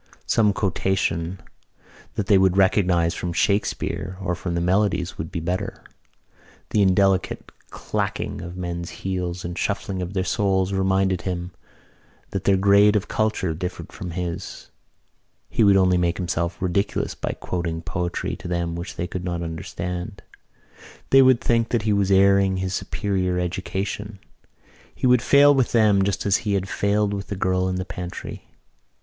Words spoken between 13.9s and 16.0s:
from his. He would only